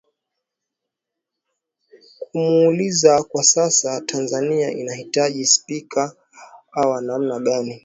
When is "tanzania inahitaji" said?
4.01-5.45